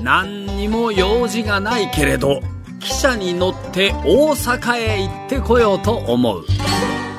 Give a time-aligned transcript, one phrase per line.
[0.00, 2.40] 何にも用事がないけれど
[2.78, 6.44] 汽車に乗って大阪へ行ってこようと思う。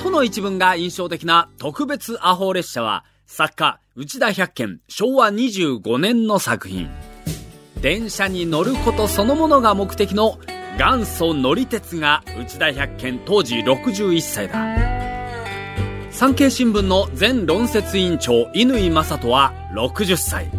[0.02, 6.90] との一文が印象的な特別アホ列車は作家内田百軒昭和25年の作品。
[7.82, 10.38] 電車に乗ることそのものが目的の
[10.78, 14.90] 元祖乗り鉄が内田百軒当時61歳だ。
[16.12, 20.50] 産経新聞の前論説委員長乾正人は60歳。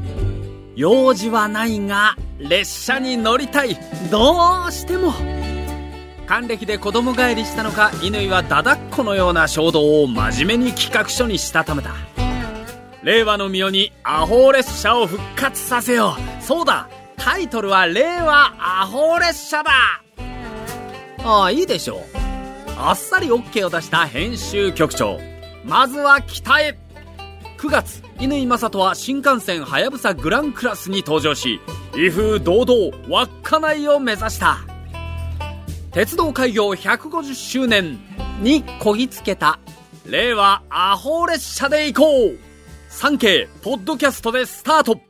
[0.80, 3.78] 用事はないが列車に乗りたい。
[4.10, 5.12] どうしても。
[6.26, 11.90] 還暦で子供帰りしたのか乾はだだっこのような衝動を真面目に企画書にしたためだ。
[13.02, 16.42] 令和の御代にアホ列車を復活させよう。
[16.42, 16.88] そうだ。
[17.18, 19.72] タイトルは令和アホ列車だ。
[21.22, 22.00] ああいいでしょう。
[22.78, 25.20] あっさり OK を出した編集局長。
[25.62, 26.78] まずは北へ。
[27.60, 31.60] 9月乾正人は新幹線はやぶさグランクラスに登場し
[31.94, 34.60] 威風堂々稚内を目指した。
[35.92, 37.98] 鉄道開業150周年
[38.40, 39.58] にこぎつけた
[40.06, 42.38] 令和アホ列車で行こう。
[42.90, 45.09] 3K ポッドキャストでスタート。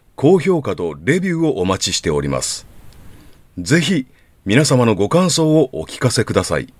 [0.15, 2.67] 高評価とレビューをお待ちしております。
[3.57, 4.07] ぜひ
[4.45, 6.73] 皆様のご感想をお聞かせください。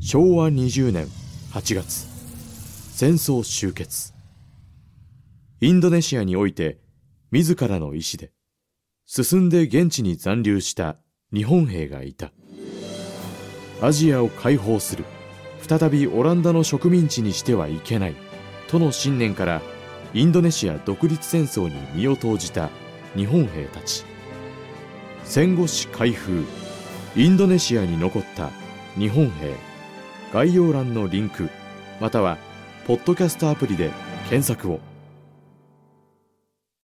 [0.00, 1.08] 昭和20年
[1.52, 2.06] 8月
[2.92, 4.14] 戦争終結
[5.60, 6.78] インドネシアにおいて
[7.32, 8.30] 自らの意志で
[9.04, 10.96] 進んで現地に残留した
[11.34, 12.30] 日本兵がいた
[13.82, 15.04] アジアを解放する
[15.66, 18.14] 再びオランダの植民地にしてはいけない
[18.68, 19.60] との信念から
[20.14, 22.70] インドネシア独立戦争に身を投じた
[23.14, 24.04] 日本兵たち
[25.24, 26.44] 戦後史開封
[27.16, 28.50] インドネシアに残った
[28.98, 29.54] 日本兵
[30.32, 31.48] 概要欄のリンク
[32.00, 32.38] または
[32.86, 33.90] ポッドキャストアプリで
[34.28, 34.95] 検索を。